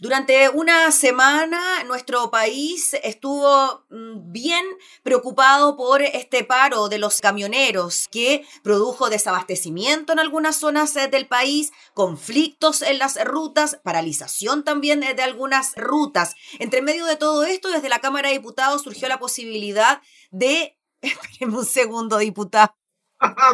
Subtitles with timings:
[0.00, 4.64] Durante una semana nuestro país estuvo mm, bien
[5.02, 11.26] preocupado por este paro de los camioneros que produjo desabastecimiento en algunas zonas eh, del
[11.26, 16.36] país, conflictos en las rutas, paralización también de algunas rutas.
[16.60, 20.78] Entre medio de todo esto, desde la Cámara de Diputados surgió la posibilidad de...
[21.00, 22.72] Espérenme un segundo, diputado.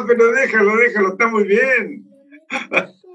[0.07, 2.07] Pero déjalo, déjalo, está muy bien.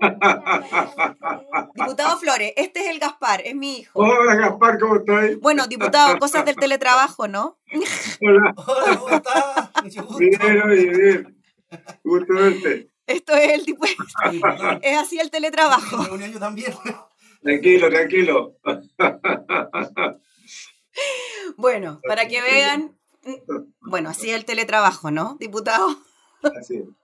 [1.75, 4.00] Diputado Flores, este es el Gaspar, es mi hijo.
[4.00, 5.39] Hola Gaspar, ¿cómo estás?
[5.40, 7.59] Bueno, diputado, cosas del teletrabajo, ¿no?
[8.21, 8.54] Hola.
[8.57, 9.71] Hola, ¿cómo estás?
[10.18, 11.43] Bien, oye, bien.
[12.03, 12.90] Gusto verte.
[13.07, 13.85] Esto es el tipo,
[14.82, 16.07] es así el teletrabajo.
[16.39, 16.73] también.
[17.43, 18.57] Tranquilo, tranquilo.
[21.57, 22.98] Bueno, para que vean,
[23.81, 25.89] bueno, así es el teletrabajo, ¿no, diputado?
[26.59, 27.00] Así es.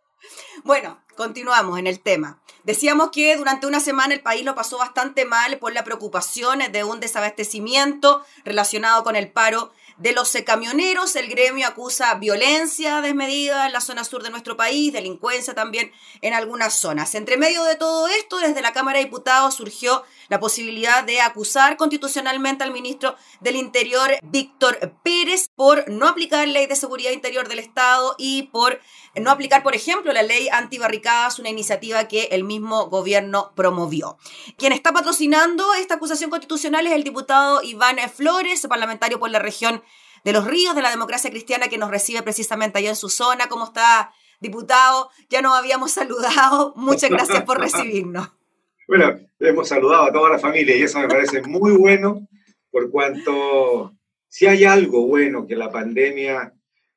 [0.64, 2.40] Bueno, continuamos en el tema.
[2.64, 6.84] Decíamos que durante una semana el país lo pasó bastante mal por la preocupación de
[6.84, 11.16] un desabastecimiento relacionado con el paro de los camioneros.
[11.16, 16.34] El gremio acusa violencia desmedida en la zona sur de nuestro país, delincuencia también en
[16.34, 17.14] algunas zonas.
[17.14, 21.76] Entre medio de todo esto, desde la Cámara de Diputados surgió la posibilidad de acusar
[21.76, 27.60] constitucionalmente al ministro del Interior, Víctor Pérez, por no aplicar ley de seguridad interior del
[27.60, 28.80] Estado y por
[29.14, 34.18] no aplicar, por ejemplo, la ley antibarricadas, una iniciativa que el mismo gobierno promovió.
[34.58, 39.82] Quien está patrocinando esta acusación constitucional es el diputado Iván Flores, parlamentario por la región
[40.26, 43.46] de los ríos de la democracia cristiana que nos recibe precisamente allá en su zona.
[43.48, 44.10] ¿Cómo está,
[44.40, 45.08] diputado?
[45.30, 46.72] Ya nos habíamos saludado.
[46.74, 48.30] Muchas gracias por recibirnos.
[48.88, 52.28] Bueno, hemos saludado a toda la familia y eso me parece muy bueno
[52.70, 53.96] por cuanto
[54.28, 56.54] si hay algo bueno que la pandemia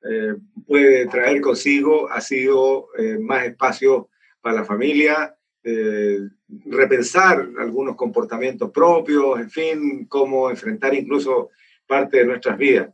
[0.08, 0.36] eh,
[0.67, 6.19] puede traer consigo ha sido eh, más espacio para la familia, eh,
[6.66, 11.49] repensar algunos comportamientos propios, en fin, cómo enfrentar incluso
[11.88, 12.93] parte de nuestras vidas.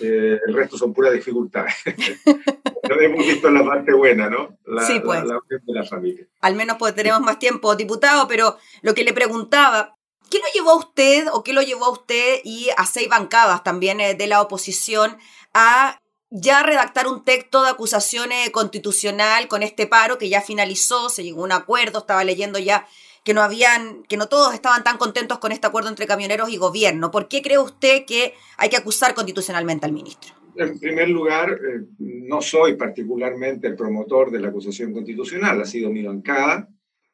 [0.00, 1.74] El resto son puras dificultades.
[3.00, 4.58] hemos visto la parte buena, ¿no?
[4.66, 5.24] La, sí, pues.
[5.24, 6.26] La, de la familia.
[6.40, 9.96] Al menos pues, tenemos más tiempo, diputado, pero lo que le preguntaba,
[10.30, 13.62] ¿qué lo llevó a usted o qué lo llevó a usted y a seis bancadas
[13.62, 15.18] también de la oposición
[15.54, 16.00] a
[16.30, 21.40] ya redactar un texto de acusación constitucional con este paro que ya finalizó, se llegó
[21.40, 22.86] a un acuerdo, estaba leyendo ya
[23.24, 26.56] que no habían, que no todos estaban tan contentos con este acuerdo entre camioneros y
[26.56, 27.10] gobierno.
[27.10, 30.38] ¿Por qué cree usted que hay que acusar constitucionalmente al ministro?
[30.58, 35.88] En primer lugar, eh, no soy particularmente el promotor de la acusación constitucional, ha sido
[35.88, 36.68] mi bancada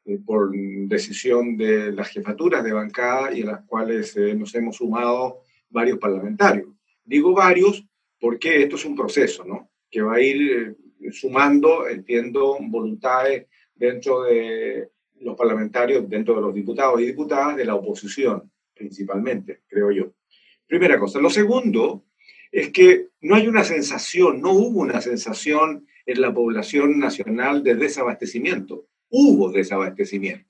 [0.05, 4.77] eh, por decisión de las jefaturas de bancada y a las cuales eh, nos hemos
[4.77, 6.69] sumado varios parlamentarios.
[7.03, 7.85] Digo varios
[8.19, 9.69] porque esto es un proceso, ¿no?
[9.91, 10.75] Que va a ir
[11.11, 13.45] sumando, entiendo, voluntades
[13.75, 14.89] dentro de
[15.21, 20.13] los parlamentarios, dentro de los diputados y diputadas de la oposición, principalmente, creo yo.
[20.67, 21.19] Primera cosa.
[21.19, 22.05] Lo segundo
[22.51, 27.75] es que no hay una sensación, no hubo una sensación en la población nacional de
[27.75, 28.87] desabastecimiento.
[29.09, 30.49] Hubo desabastecimiento.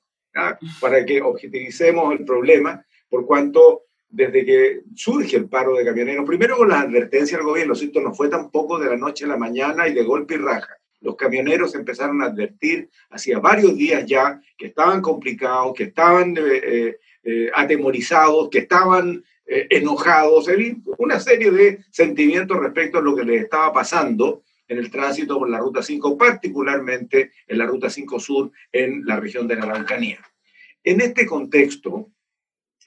[0.82, 6.58] Para que objetivicemos el problema, por cuanto desde que surge el paro de camioneros, primero
[6.58, 9.88] con la advertencia del gobierno, esto no fue tampoco de la noche a la mañana
[9.88, 10.78] y de golpe y raja.
[11.06, 16.42] Los camioneros empezaron a advertir hacía varios días ya que estaban complicados, que estaban eh,
[16.42, 20.50] eh, eh, atemorizados, que estaban enojados,
[20.98, 25.48] una serie de sentimientos respecto a lo que les estaba pasando en el tránsito por
[25.48, 30.20] la Ruta 5, particularmente en la Ruta 5 Sur en la región de la Araucanía.
[30.84, 32.10] En este contexto,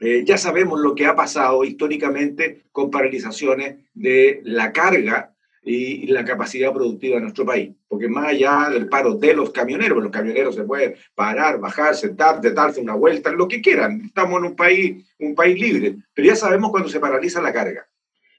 [0.01, 5.37] eh, ya sabemos lo que ha pasado históricamente con paralizaciones de la carga
[5.69, 7.71] y la capacidad productiva de nuestro país.
[7.87, 12.41] Porque más allá del paro de los camioneros, los camioneros se pueden parar, bajar, sentar,
[12.55, 14.03] darse una vuelta, lo que quieran.
[14.07, 17.87] Estamos en un país, un país libre, pero ya sabemos cuando se paraliza la carga.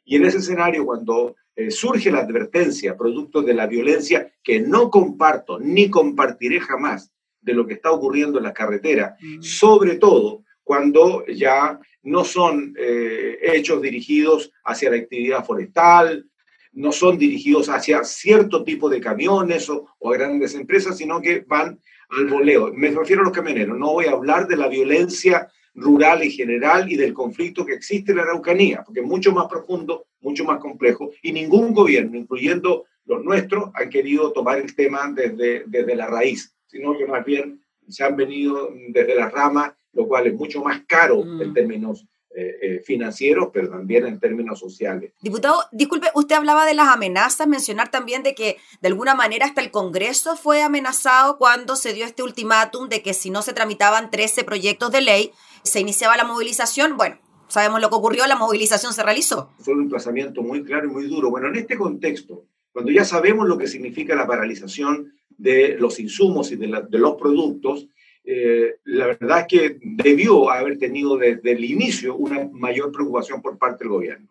[0.03, 4.89] Y en ese escenario, cuando eh, surge la advertencia producto de la violencia que no
[4.89, 7.11] comparto ni compartiré jamás
[7.41, 9.41] de lo que está ocurriendo en las carreteras, mm.
[9.41, 16.28] sobre todo cuando ya no son eh, hechos dirigidos hacia la actividad forestal,
[16.71, 21.79] no son dirigidos hacia cierto tipo de camiones o, o, grandes empresas, sino que van
[22.09, 22.71] al voleo.
[22.73, 26.91] Me refiero a los camioneros, no voy a hablar de la violencia rural en general
[26.91, 30.59] y del conflicto que existe en la Araucanía, porque es mucho más profundo, mucho más
[30.59, 36.07] complejo, y ningún gobierno, incluyendo los nuestros, han querido tomar el tema desde, desde la
[36.07, 40.63] raíz, sino que más bien se han venido desde la rama lo cual es mucho
[40.63, 41.53] más caro en mm.
[41.53, 45.13] términos eh, eh, financieros, pero también en términos sociales.
[45.21, 49.61] Diputado, disculpe, usted hablaba de las amenazas, mencionar también de que de alguna manera hasta
[49.61, 54.11] el Congreso fue amenazado cuando se dio este ultimátum de que si no se tramitaban
[54.11, 55.31] 13 proyectos de ley,
[55.63, 57.17] se iniciaba la movilización, bueno,
[57.49, 59.51] sabemos lo que ocurrió, la movilización se realizó.
[59.59, 61.29] Fue un emplazamiento muy claro y muy duro.
[61.29, 66.51] Bueno, en este contexto, cuando ya sabemos lo que significa la paralización de los insumos
[66.51, 67.87] y de, los productos,
[68.23, 73.57] eh, la verdad es que debió haber tenido desde el inicio una mayor preocupación por
[73.57, 74.29] parte del gobierno.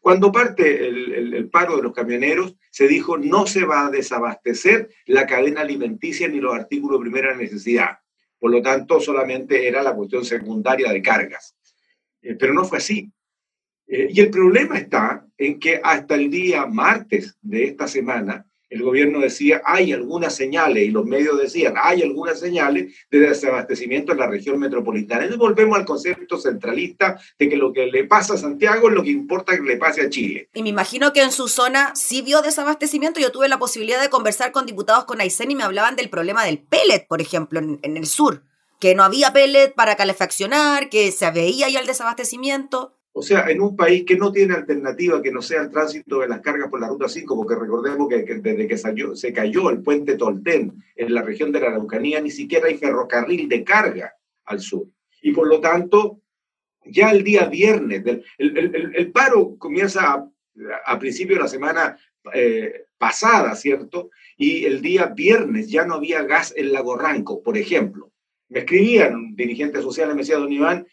[0.00, 5.26] Cuando parte el, paro de los camioneros, se dijo no se va a desabastecer la
[5.26, 7.98] cadena alimenticia ni los artículos de primera necesidad.
[8.38, 11.56] Por lo tanto, solamente era la cuestión secundaria de cargas.
[12.22, 13.10] Eh, pero no fue así.
[13.86, 18.82] Eh, y el problema está en que hasta el día martes de esta semana, el
[18.82, 24.18] gobierno decía, hay algunas señales, y los medios decían, hay algunas señales de desabastecimiento en
[24.18, 25.22] la región metropolitana.
[25.22, 29.02] Entonces volvemos al concepto centralista de que lo que le pasa a Santiago es lo
[29.02, 30.48] que importa que le pase a Chile.
[30.54, 33.20] Y me imagino que en su zona sí vio desabastecimiento.
[33.20, 36.44] Yo tuve la posibilidad de conversar con diputados con Aysén y me hablaban del problema
[36.44, 38.42] del pellet, por ejemplo, en, el sur,
[38.80, 42.97] que no había pellet para calefaccionar, que se veía ya el desabastecimiento.
[43.12, 46.28] O sea, en un país que no tiene alternativa que no sea el tránsito de
[46.28, 48.76] las cargas por la Ruta 5, porque recordemos que, desde que
[49.16, 53.48] se cayó el puente Tolten en la región de la Araucanía, ni siquiera hay ferrocarril
[53.48, 54.14] de carga
[54.44, 54.86] al sur.
[55.22, 56.20] Y por lo tanto,
[56.84, 58.04] ya el día viernes,
[58.38, 60.30] el, paro comienza a,
[60.86, 61.98] a principio de la semana
[62.34, 64.10] eh, pasada, ¿cierto?
[64.36, 68.12] Y el día viernes ya no había gas en Lago Ranco, por ejemplo.
[68.48, 70.86] Me escribían dirigentes sociales, me decía, don Iván,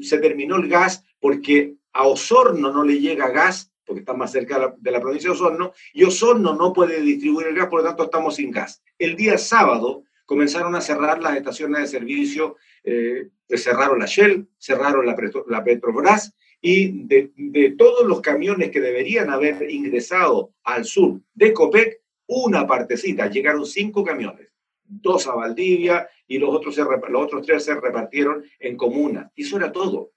[0.00, 4.74] se terminó el gas porque a Osorno no le llega gas, porque está más cerca
[4.78, 8.04] de la, provincia de Osorno, y Osorno no puede distribuir el gas, por lo tanto
[8.04, 8.82] estamos sin gas.
[8.98, 15.04] El día sábado comenzaron a cerrar las estaciones de servicio, eh, cerraron la Shell, cerraron
[15.06, 21.52] la, Petrobras, y de, de, todos los camiones que deberían haber ingresado al sur de
[21.52, 24.53] Copec, una partecita, llegaron cinco camiones
[24.86, 29.30] dos a Valdivia y los otros, los otros tres se repartieron en comunas.
[29.36, 30.12] Eso era todo.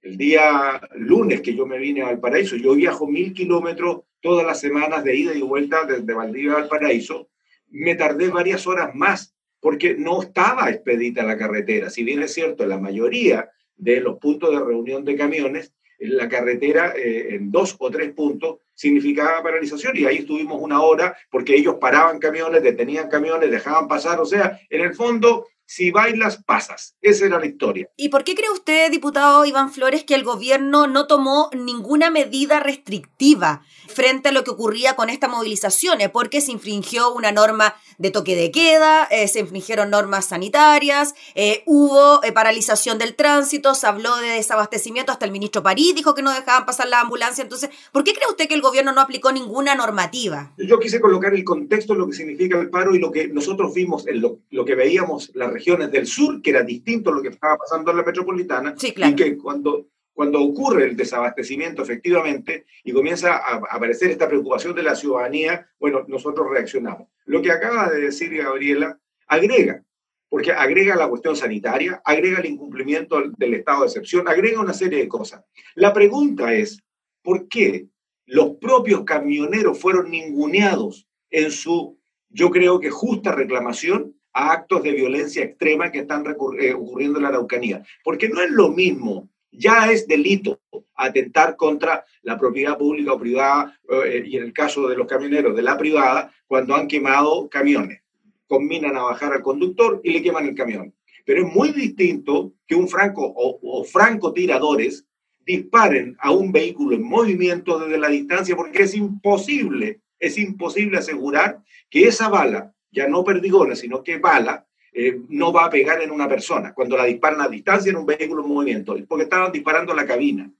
[0.00, 4.60] El día lunes que yo me vine al Paraíso, yo viajo mil kilómetros todas las
[4.60, 7.28] semanas de ida y vuelta desde Valdivia al Paraíso,
[7.70, 11.90] me tardé varias horas más porque no estaba expedita la carretera.
[11.90, 16.94] Si bien es cierto, la mayoría de los puntos de reunión de camiones la carretera
[16.96, 19.96] eh, en dos o tres puntos significaba paralización.
[19.96, 24.60] Y ahí estuvimos una hora porque ellos paraban camiones, detenían camiones, dejaban pasar, o sea,
[24.70, 26.96] en el fondo si bailas, pasas.
[27.02, 27.90] Esa era la historia.
[27.94, 32.58] ¿Y por qué cree usted, diputado Iván Flores, que el gobierno no tomó ninguna medida
[32.58, 35.98] restrictiva frente a lo que ocurría con esta movilización?
[36.10, 41.64] Porque se infringió una norma de toque de queda, eh, se infringieron normas sanitarias, eh,
[41.66, 46.22] hubo eh, paralización del tránsito, se habló de desabastecimiento, hasta el ministro París dijo que
[46.22, 47.42] no dejaban pasar la ambulancia.
[47.42, 50.54] Entonces, ¿por qué cree usted que el gobierno no aplicó ninguna normativa?
[50.56, 53.74] Yo quise colocar el contexto de lo que significa el paro y lo que nosotros
[53.74, 57.22] vimos, en lo, lo que veíamos la regiones del sur, que era distinto a lo
[57.22, 62.92] que estaba pasando en la metropolitana, y que cuando, cuando ocurre el desabastecimiento efectivamente y
[62.92, 67.08] comienza a aparecer esta preocupación de la ciudadanía, bueno, nosotros reaccionamos.
[67.24, 69.82] Lo que acaba de decir Gabriela agrega,
[70.28, 75.00] porque agrega la cuestión sanitaria, agrega el incumplimiento del estado de excepción, agrega una serie
[75.00, 75.42] de cosas.
[75.74, 76.80] La pregunta es,
[77.22, 77.88] ¿por qué
[78.26, 84.92] los propios camioneros fueron ninguneados en su, yo creo que justa reclamación a actos de
[84.92, 86.24] violencia extrema que están
[86.60, 87.82] eh, ocurriendo en la Araucanía.
[88.04, 90.60] Porque no es lo mismo, ya es delito
[90.94, 95.56] atentar contra la propiedad pública o privada, eh, y en el caso de los camioneros
[95.56, 98.02] de la privada, cuando han quemado camiones.
[98.46, 100.94] Combinan a bajar al conductor y le queman el camión.
[101.24, 105.06] Pero es muy distinto que un franco o, o francotiradores
[105.44, 111.62] disparen a un vehículo en movimiento desde la distancia porque es imposible, es imposible asegurar
[111.88, 116.10] que esa bala ya no perdigones, sino que bala, eh, no va a pegar en
[116.10, 119.92] una persona cuando la disparan a distancia en un vehículo en movimiento, porque estaban disparando
[119.92, 120.50] a la cabina.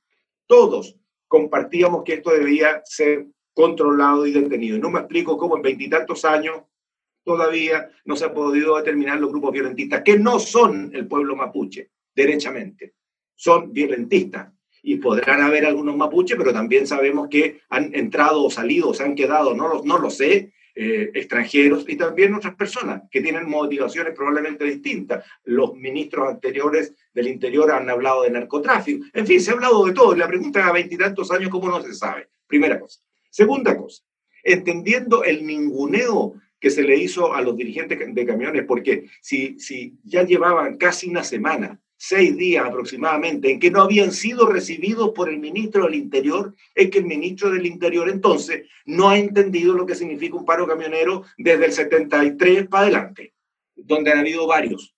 [0.46, 4.76] Todos compartíamos que esto debía ser controlado y detenido.
[4.76, 6.62] Y no me explico cómo en veintitantos años
[7.24, 11.90] todavía no se ha podido determinar los grupos violentistas, que no son el pueblo mapuche,
[12.14, 12.94] derechamente,
[13.34, 14.52] son violentistas.
[14.82, 19.16] Y podrán haber algunos mapuches, pero también sabemos que han entrado o salido, se han
[19.16, 24.64] quedado, no, no lo sé, eh, extranjeros y también otras personas que tienen motivaciones probablemente
[24.64, 25.24] distintas.
[25.42, 29.04] Los ministros anteriores del Interior han hablado de narcotráfico.
[29.12, 30.14] En fin, se ha hablado de todo.
[30.14, 32.28] Y la pregunta a veintitantos años, ¿cómo no se sabe?
[32.46, 33.00] Primera cosa.
[33.28, 34.04] Segunda cosa,
[34.44, 39.98] entendiendo el ninguneo que se le hizo a los dirigentes de camiones, porque si, si
[40.04, 45.28] ya llevaban casi una semana seis días aproximadamente en que no habían sido recibidos por
[45.28, 49.84] el ministro del Interior, es que el ministro del Interior entonces no ha entendido lo
[49.84, 53.34] que significa un paro camionero desde el 73 para adelante,
[53.74, 54.94] donde han habido varios.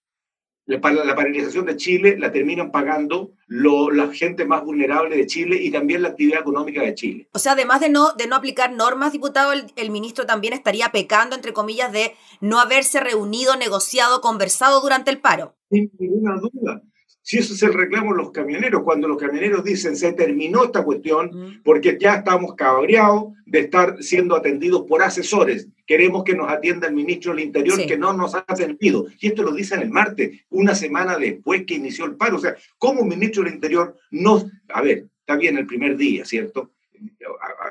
[0.66, 5.72] la, la paralización de Chile la terminan pagando la gente más vulnerable de Chile y
[5.72, 7.28] también la actividad económica de Chile.
[7.32, 11.34] O sea, además de no, de no aplicar normas, diputado, el, ministro también estaría pecando,
[11.34, 15.56] entre comillas, de no haberse reunido, negociado, conversado durante el paro.
[15.68, 16.82] Sin ninguna duda.
[17.30, 20.82] Si eso es el reclamo de los camioneros, cuando los camioneros dicen se terminó esta
[20.82, 25.68] cuestión porque ya estamos cabreados de estar siendo atendidos por asesores.
[25.86, 29.06] Queremos que nos atienda el ministro del Interior que no nos ha atendido.
[29.20, 32.34] Y esto lo dicen el martes, una semana después que inició el paro.
[32.34, 34.50] O sea, ¿cómo un ministro del Interior no...
[34.70, 36.72] A ver, está bien el primer día, ¿cierto?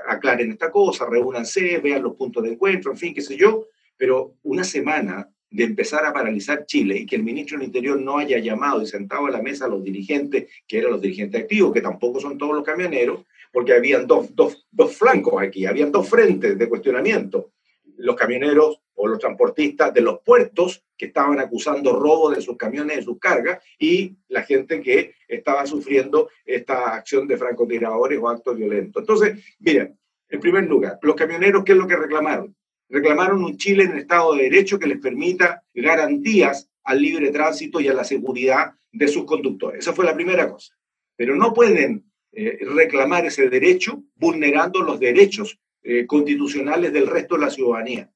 [0.08, 3.66] Aclaren esta cosa, reúnanse, vean los puntos de encuentro, en fin, qué sé yo,
[3.98, 8.18] pero una semana de empezar a paralizar Chile y que el ministro del Interior no
[8.18, 11.74] haya llamado y sentado a la mesa a los dirigentes, que eran los dirigentes activos,
[11.74, 16.08] que tampoco son todos los camioneros, porque habían dos, dos, dos flancos aquí, habían dos
[16.08, 17.52] frentes de cuestionamiento.
[17.98, 22.98] Los camioneros o los transportistas de los puertos que estaban acusando robo de sus camiones,
[22.98, 28.56] de sus cargas, y la gente que estaba sufriendo esta acción de francotiradores o actos
[28.56, 29.02] violentos.
[29.02, 29.98] Entonces, miren,
[30.30, 32.56] en primer lugar, los camioneros, ¿qué es lo que reclamaron?
[32.90, 37.88] Reclamaron un Chile en estado de derecho que les permita garantías al libre tránsito y
[37.88, 39.80] a la seguridad de sus conductores.
[39.80, 40.74] Esa fue la primera cosa.
[41.16, 47.42] Pero no pueden eh, reclamar ese derecho vulnerando los derechos eh, constitucionales del resto de
[47.42, 48.12] la ciudadanía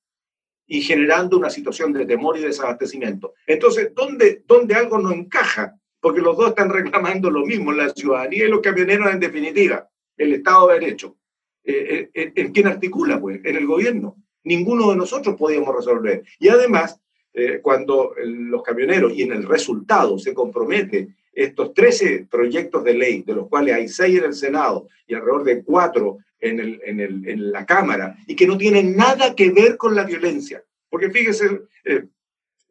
[0.65, 3.33] y generando una situación de temor y desabastecimiento.
[3.45, 5.77] Entonces, ¿dónde, dónde algo no encaja?
[5.99, 9.87] Porque los dos están reclamando lo mismo, la ciudadanía y los camioneros en definitiva,
[10.17, 11.17] el Estado de Derecho.
[11.65, 13.21] Eh, ¿En quién articula?
[13.21, 16.23] Pues en el gobierno ninguno de nosotros podíamos resolver.
[16.39, 16.99] Y además,
[17.33, 23.23] eh, cuando los camioneros y en el resultado se compromete estos 13 proyectos de ley,
[23.23, 26.99] de los cuales hay 6 en el Senado y alrededor de 4 en, el, en,
[26.99, 30.63] el, en la Cámara, y que no tienen nada que ver con la violencia.
[30.89, 32.03] Porque fíjese, eh,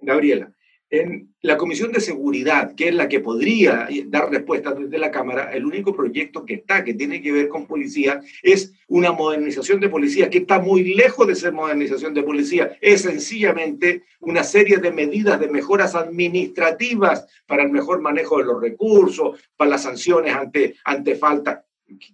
[0.00, 0.52] Gabriela,
[0.92, 5.50] en la Comisión de Seguridad, que es la que podría dar respuesta desde la Cámara,
[5.50, 9.88] el único proyecto que está, que tiene que ver con policía, es una modernización de
[9.88, 12.76] policía, que está muy lejos de ser modernización de policía.
[12.82, 18.60] Es sencillamente una serie de medidas de mejoras administrativas para el mejor manejo de los
[18.60, 21.64] recursos, para las sanciones ante, ante falta.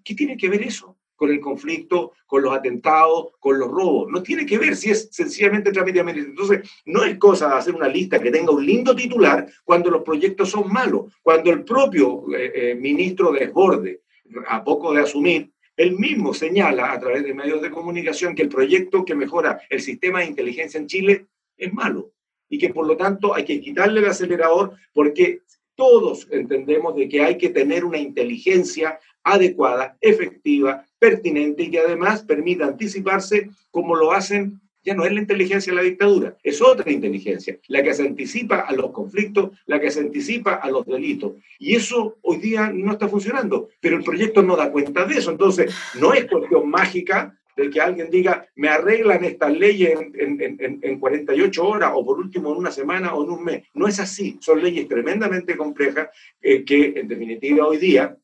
[0.04, 0.97] qué tiene que ver eso?
[1.18, 4.08] Con el conflicto, con los atentados, con los robos.
[4.08, 6.44] No tiene que ver si es sencillamente trámite administrativo.
[6.44, 10.04] Entonces, no es cosa de hacer una lista que tenga un lindo titular cuando los
[10.04, 11.12] proyectos son malos.
[11.20, 14.02] Cuando el propio eh, eh, ministro Desborde,
[14.46, 18.48] a poco de asumir, él mismo señala a través de medios de comunicación que el
[18.48, 22.12] proyecto que mejora el sistema de inteligencia en Chile es malo
[22.48, 25.42] y que por lo tanto hay que quitarle el acelerador porque
[25.74, 29.00] todos entendemos de que hay que tener una inteligencia
[29.32, 35.20] adecuada, efectiva, pertinente y que además permita anticiparse como lo hacen, ya no es la
[35.20, 39.80] inteligencia de la dictadura, es otra inteligencia, la que se anticipa a los conflictos, la
[39.80, 41.32] que se anticipa a los delitos.
[41.58, 45.30] Y eso hoy día no está funcionando, pero el proyecto no da cuenta de eso.
[45.30, 50.78] Entonces, no es cuestión mágica de que alguien diga, me arreglan estas leyes en, en,
[50.80, 53.64] en, 48 horas o por último en una semana o en un mes.
[53.74, 56.08] No es así, son leyes tremendamente complejas
[56.40, 58.16] eh, que en definitiva hoy día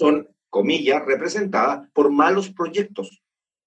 [0.00, 3.22] son, comillas, representadas por malos proyectos.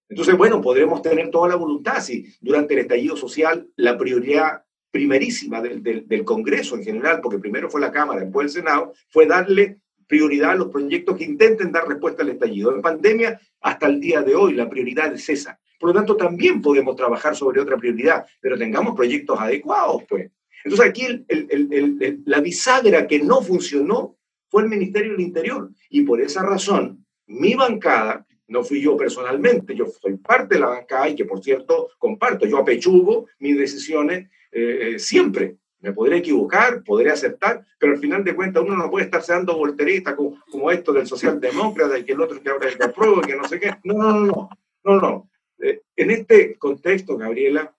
[0.09, 5.61] Entonces, bueno, podremos tener toda la voluntad si durante el estallido social la prioridad primerísima
[5.61, 9.79] del, del, Congreso en general, porque primero fue la Cámara, después el Senado, fue darle
[10.07, 12.73] prioridad a los proyectos que intenten dar respuesta al estallido.
[12.73, 15.59] En pandemia, hasta el día de hoy, la prioridad es esa.
[15.79, 20.31] Por lo tanto, también podemos trabajar sobre otra prioridad, pero tengamos proyectos adecuados, pues.
[20.63, 21.25] Entonces, aquí
[22.25, 24.17] la bisagra que no funcionó
[24.53, 25.71] fue el Ministerio del Interior.
[25.89, 30.67] Y por esa razón, mi bancada, no fui yo personalmente, yo soy parte de la
[30.67, 35.57] bancada y que por cierto comparto, yo apechugo mis decisiones eh, eh, siempre.
[35.79, 39.57] Me podré equivocar, podré aceptar, pero al final de cuentas uno no puede estarse dando
[39.57, 43.47] volteristas como, como, esto del socialdemócrata y que el otro que ahora que que no
[43.47, 43.71] sé qué.
[43.83, 44.49] No, no, no,
[44.83, 45.29] no, no.
[45.63, 47.75] Eh, en este contexto, Gabriela,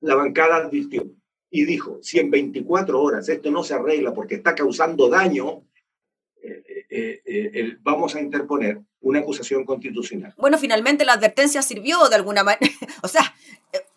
[0.00, 1.04] la bancada advirtió
[1.50, 5.62] y dijo, si en 24 horas esto no se arregla porque está causando daño
[6.90, 10.34] eh, eh, eh, vamos a interponer una acusación constitucional.
[10.36, 12.66] Bueno, finalmente la advertencia sirvió de alguna manera.
[13.02, 13.34] o sea,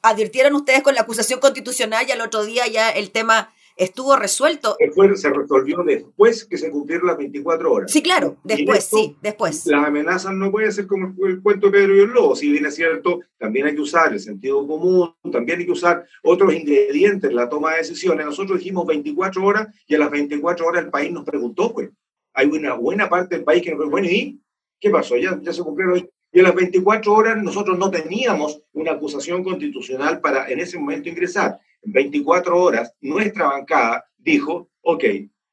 [0.03, 4.75] advirtieron ustedes con la acusación constitucional y al otro día ya el tema estuvo resuelto.
[4.79, 7.91] Después se resolvió después que se cumplieron las 24 horas.
[7.91, 9.65] Sí, claro, después, sí, después.
[9.65, 12.35] Las amenazas no pueden ser como el, cuento de Pedro y el Lobo.
[12.35, 16.05] Si bien es cierto, también hay que usar el sentido común, también hay que usar
[16.21, 18.25] otros ingredientes en la toma de decisiones.
[18.25, 21.89] Nosotros dijimos 24 horas y a las 24 horas el país nos preguntó, pues,
[22.33, 24.41] hay una buena parte del país que nos bueno, ¿y
[24.79, 25.15] qué pasó?
[25.17, 30.19] Ya, ya se cumplieron y a las 24 horas nosotros no teníamos una acusación constitucional
[30.19, 31.59] para en ese momento ingresar.
[31.83, 35.03] en 24 horas, nuestra bancada dijo, ok,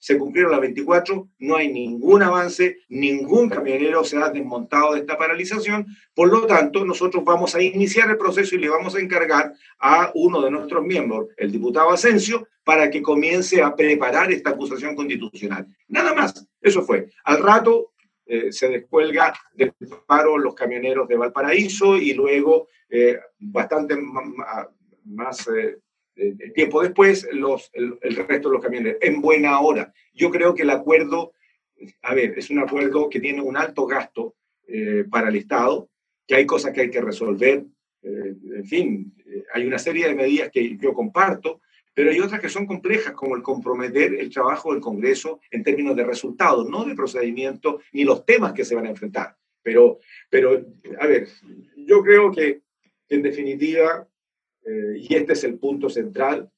[0.00, 5.19] se cumplieron las 24, no hay ningún avance, ningún camionero se ha desmontado de esta
[5.19, 9.52] paralización, por lo tanto, nosotros vamos a iniciar el proceso y le vamos a encargar
[9.78, 14.97] a uno de nuestros miembros, el diputado Asensio, para que comience a preparar esta acusación
[14.97, 15.66] constitucional.
[15.88, 17.11] Nada más, eso fue.
[17.25, 17.92] Al rato
[18.25, 19.75] eh, se descuelga del
[20.07, 23.97] paro los camioneros de Valparaíso y luego, eh, bastante
[25.04, 25.47] más...
[25.49, 25.78] Eh,
[26.20, 29.92] el tiempo después, los, el, resto de los camiones, en buena hora.
[30.12, 31.32] Yo creo que el acuerdo,
[32.02, 34.34] a ver, es un acuerdo que tiene un alto gasto
[34.66, 35.88] eh, para el Estado,
[36.26, 37.64] que hay cosas que hay que resolver,
[38.02, 41.60] eh, en fin, eh, hay una serie de medidas que yo comparto,
[41.94, 45.96] pero hay otras que son complejas, como el comprometer el trabajo del Congreso en términos
[45.96, 49.36] de resultados, no de procedimiento, ni los temas que se van a enfrentar.
[49.62, 49.98] Pero,
[50.30, 50.64] pero
[50.98, 51.28] a ver,
[51.76, 52.62] yo creo que
[53.08, 54.06] en definitiva
[54.64, 56.50] eh, y este es el punto central,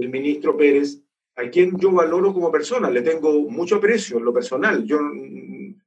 [0.00, 1.00] el ministro Pérez,
[1.36, 4.98] a quien yo valoro como persona, le tengo mucho aprecio en lo personal, yo,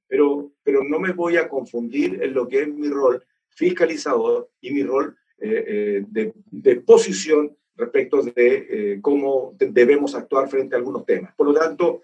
[0.08, 4.72] pero, pero no me voy a confundir en lo que es mi rol fiscalizador y
[4.72, 11.06] mi rol eh, eh, de, de, posición respecto de cómo debemos actuar frente a algunos
[11.06, 11.34] temas.
[11.36, 12.02] Por lo tanto,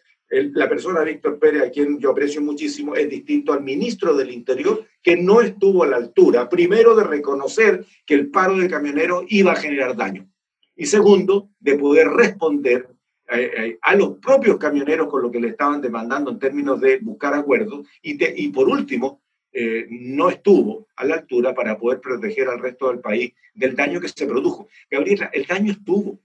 [0.53, 4.85] la persona Víctor Pérez, a quien yo aprecio muchísimo, es distinto al ministro del Interior,
[5.01, 9.51] que no estuvo a la altura, primero, de reconocer que el paro de camioneros iba
[9.51, 10.27] a generar daño,
[10.75, 12.89] y segundo, de poder responder
[13.29, 16.99] eh, eh, a los propios camioneros con lo que le estaban demandando en términos de
[16.99, 19.21] buscar acuerdos, y, y por último,
[19.55, 24.01] eh, no estuvo a la altura para poder proteger al resto del país del daño
[24.01, 24.67] que se produjo.
[24.89, 26.19] Gabriela, el daño estuvo.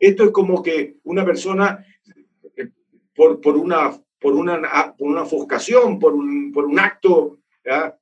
[0.00, 1.86] Esto es como que una persona
[3.14, 7.92] por, por, una, por, una, por una ofuscación, por un, por un acto eh,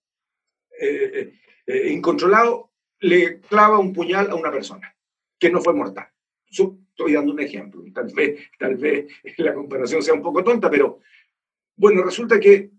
[0.81, 1.33] eh,
[1.67, 4.95] eh, incontrolado, le clava un puñal a una persona
[5.39, 6.09] que no fue mortal.
[6.49, 9.07] estoy dando un ejemplo, tal vez, tal vez
[9.39, 11.01] la comparación sea un poco tonta, pero
[11.77, 12.71] bueno, resulta que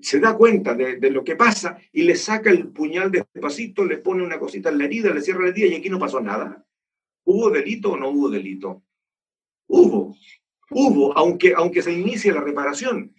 [0.00, 3.98] se da cuenta de, de, lo que pasa y le saca el puñal despacito, le
[3.98, 6.64] pone una cosita en la herida, le cierra la herida y aquí no pasó nada.
[7.24, 8.82] ¿Hubo delito o no hubo delito?
[9.66, 10.16] Hubo.
[10.70, 13.14] Hubo, aunque, aunque se inicie la reparación.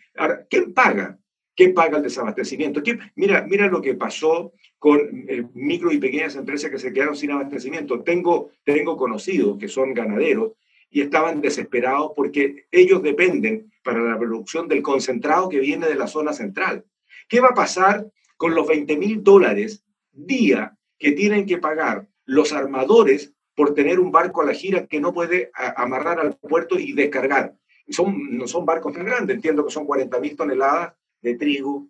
[0.50, 1.18] ¿quién paga?
[1.56, 2.82] ¿Quién paga el desabastecimiento?
[3.16, 7.32] Mira, mira lo que pasó con eh, micro y pequeñas empresas que se quedaron sin
[7.32, 8.02] abastecimiento.
[8.02, 10.54] Tengo, tengo conocidos que son ganaderos
[10.90, 16.08] y estaban desesperados porque ellos dependen para la producción del concentrado que viene de la
[16.08, 16.86] zona central.
[17.28, 18.08] ¿Qué va a pasar
[18.38, 24.10] con los 20 mil dólares día que tienen que pagar los armadores por tener un
[24.10, 27.56] barco a la gira que no puede amarrar al puerto y descargar.
[27.90, 31.90] Son, no son barcos tan grandes, entiendo que son 40.000 toneladas de trigo,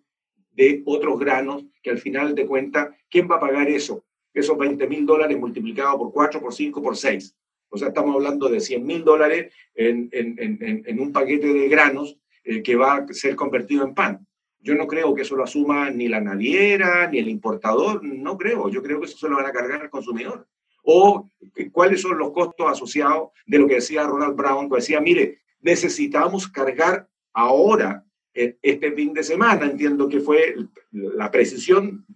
[0.50, 4.02] de otros granos, que al final de cuentas, ¿quién va a pagar eso?
[4.34, 7.36] Esos 20 mil dólares multiplicados por 4, por 5, por 6.
[7.68, 12.74] O sea, estamos hablando de 100 mil dólares en, un paquete de granos eh, que
[12.74, 14.26] va a ser convertido en pan.
[14.58, 18.68] Yo no creo que eso lo asuma ni la naviera, ni el importador, no creo.
[18.70, 20.48] Yo creo que eso se lo van a cargar al consumidor
[20.84, 21.28] o
[21.72, 26.48] cuáles son los costos asociados de lo que decía Ronald Brown, que decía, mire, necesitamos
[26.48, 30.54] cargar ahora, eh, este fin de semana, entiendo que fue
[30.90, 32.06] la precisión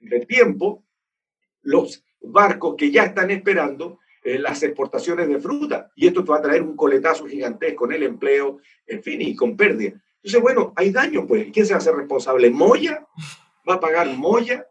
[0.00, 0.84] del tiempo,
[1.62, 5.90] los barcos que ya están esperando eh, las exportaciones de fruta.
[5.94, 9.56] Y esto va a traer un coletazo gigantesco en el empleo, en fin, y con
[9.56, 10.02] pérdida.
[10.16, 11.46] Entonces, bueno, hay daño, pues.
[11.52, 12.50] ¿Quién se hacer responsable?
[12.50, 13.06] ¿Moya?
[13.68, 14.66] ¿Va a pagar Moya?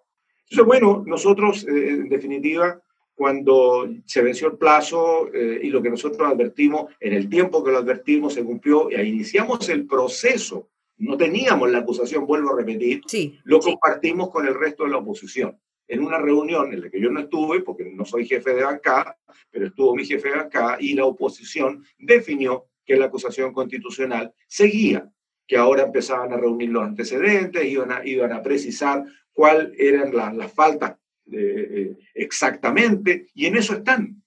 [0.50, 2.82] Entonces, bueno, nosotros, eh, en definitiva,
[3.16, 7.72] cuando se venció el plazo eh, y lo que nosotros advertimos, en el tiempo que
[7.72, 10.70] lo advertimos se cumplió y iniciamos el proceso.
[10.98, 14.98] No teníamos la acusación, vuelvo a repetir, sí, lo compartimos con el resto de la
[14.98, 15.58] oposición.
[15.88, 19.18] En una reunión en la que yo no estuve, porque no soy jefe de bancada,
[19.50, 25.10] pero estuvo mi jefe de bancada y la oposición definió que la acusación constitucional seguía,
[25.48, 30.36] que ahora empezaban a reunir los antecedentes, iban a, iban a precisar cuáles eran las,
[30.36, 30.96] las faltas
[31.32, 34.22] eh, exactamente, y en eso están.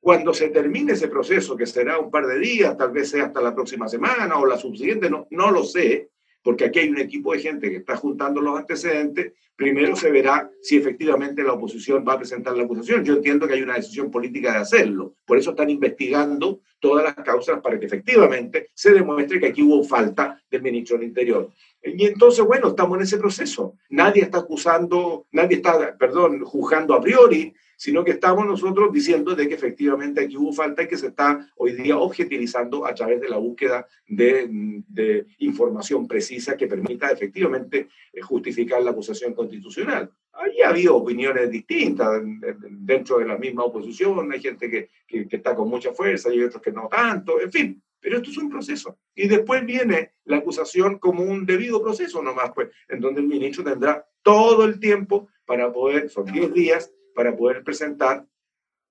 [0.00, 3.40] Cuando se termine ese proceso, que será un par de días, tal vez sea hasta
[3.42, 6.10] la próxima semana o la subsiguiente, no, no lo sé,
[6.42, 10.50] porque aquí hay un equipo de gente que está juntando los antecedentes, primero se verá
[10.62, 13.04] si efectivamente la oposición va a presentar la acusación.
[13.04, 17.14] Yo entiendo que hay una decisión política de hacerlo, por eso están investigando todas las
[17.14, 21.52] causas para que efectivamente se demuestre que aquí hubo falta del ministro del Interior.
[21.82, 23.74] Y entonces, bueno, estamos en ese proceso.
[23.88, 29.48] Nadie está acusando, nadie está, perdón, juzgando a priori, sino que estamos nosotros diciendo de
[29.48, 33.30] que efectivamente aquí hubo falta y que se está hoy día objetivizando a través de
[33.30, 34.46] la búsqueda de,
[34.86, 40.10] de información precisa que permita efectivamente eh, justificar la acusación constitucional.
[40.34, 42.20] Ahí ha habido opiniones distintas
[42.68, 46.42] dentro de la misma oposición, hay gente que, que, que está con mucha fuerza y
[46.42, 48.98] otros que no tanto, en fin, pero esto es un proceso.
[49.14, 53.62] Y después viene la acusación como un debido proceso nomás, pues, en donde el ministro
[53.62, 58.26] tendrá todo el tiempo para poder, son 10 días, para poder presentar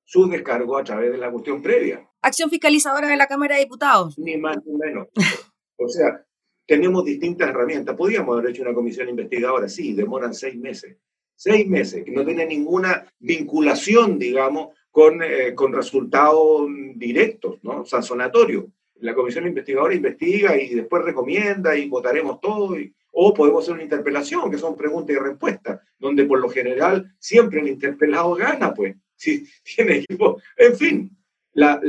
[0.04, 2.08] su descargo a través de la cuestión previa.
[2.22, 4.18] Acción fiscalizadora de la Cámara de Diputados.
[4.18, 5.08] Ni más ni menos.
[5.78, 6.26] O sea,
[6.66, 7.96] tenemos distintas herramientas.
[7.96, 10.98] Podríamos haber hecho una comisión investigadora, sí, demoran seis meses.
[11.36, 17.86] Seis meses, que no tiene ninguna vinculación, digamos, con, eh, con resultados directos, ¿no?
[17.86, 18.66] Sancionatorios
[19.02, 22.76] la comisión investigadora investiga y después recomienda y votaremos todo,
[23.12, 27.62] o podemos hacer una interpelación, que son preguntas y respuestas, donde por lo general siempre
[27.62, 30.42] el interpelado gana, pues, si tiene equipo.
[30.58, 31.18] En fin,
[31.54, 31.82] la,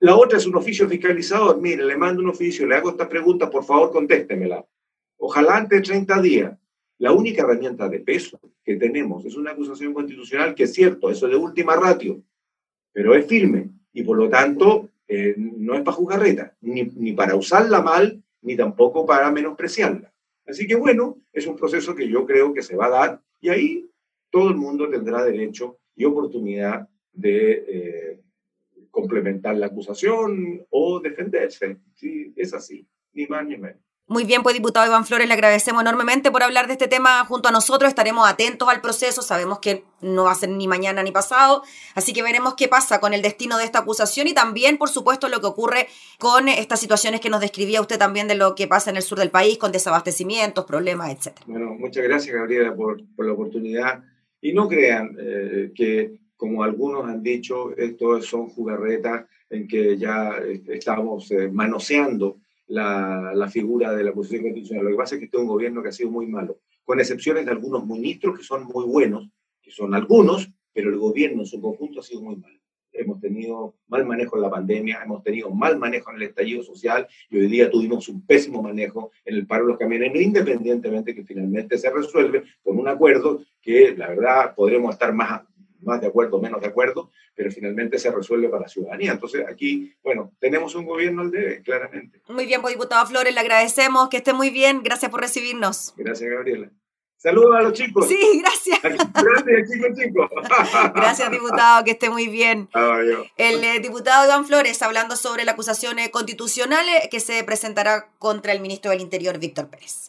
[0.00, 1.60] la, otra es un oficio fiscalizador.
[1.60, 4.64] Mire, le mando un oficio, le hago esta pregunta, por favor, contéstemela.
[5.18, 6.58] Ojalá antes de 30 días.
[6.98, 11.26] La única herramienta de peso que tenemos es una acusación constitucional que es cierto, eso
[11.26, 12.22] es de última ratio,
[12.92, 14.88] pero es firme y por lo tanto
[15.36, 20.12] no es para jugarreta, ni, ni para usarla mal, ni tampoco para menospreciarla.
[20.46, 23.48] Así que bueno, es un proceso que yo creo que se va a dar y
[23.48, 23.90] ahí
[24.30, 28.20] todo el mundo tendrá derecho y oportunidad de eh,
[28.90, 31.78] complementar la acusación o defenderse.
[31.94, 33.80] Sí, es así, ni más ni menos.
[34.12, 37.48] Muy bien, pues diputado Iván Flores, le agradecemos enormemente por hablar de este tema junto
[37.48, 37.88] a nosotros.
[37.88, 41.62] Estaremos atentos al proceso, sabemos que no va a ser ni mañana ni pasado,
[41.94, 45.30] así que veremos qué pasa con el destino de esta acusación y también, por supuesto,
[45.30, 45.86] lo que ocurre
[46.18, 49.18] con estas situaciones que nos describía usted también de lo que pasa en el sur
[49.18, 51.38] del país, con desabastecimientos, problemas, etc.
[51.46, 54.04] Bueno, muchas gracias, Gabriela, por, la oportunidad.
[54.42, 60.32] Y no crean eh, que, como algunos han dicho, esto son jugarretas en que ya
[60.36, 62.41] eh, estamos eh, manoseando
[62.72, 64.84] la, figura de la posición constitucional.
[64.84, 67.00] Lo que pasa es que este es un gobierno que ha sido muy malo, con
[67.00, 69.28] excepciones de algunos ministros que son muy buenos,
[69.60, 72.58] que son algunos, pero el gobierno en su conjunto ha sido muy malo.
[72.94, 77.06] Hemos tenido mal manejo en la pandemia, hemos tenido mal manejo en el estallido social
[77.30, 81.24] y hoy día tuvimos un pésimo manejo en el paro de los camiones, independientemente que
[81.24, 85.42] finalmente se resuelve con un acuerdo que la verdad podremos estar más,
[85.82, 89.12] más de acuerdo, menos de acuerdo, pero finalmente se resuelve para la ciudadanía.
[89.12, 92.20] Entonces aquí, bueno, tenemos un gobierno al debe, claramente.
[92.28, 95.94] Muy bien, pues diputado Flores, le agradecemos, que esté muy bien, gracias por recibirnos.
[95.96, 96.70] Gracias, Gabriela.
[97.22, 98.08] Saludos a los chicos.
[98.08, 98.80] Sí, gracias.
[98.82, 100.28] Gracias, chicos, chicos.
[100.94, 102.68] Gracias, diputado, que esté muy bien.
[103.36, 108.60] El eh, diputado Iván Flores hablando sobre la acusación constitucional que se presentará contra el
[108.60, 110.08] ministro del Interior, Víctor Pérez.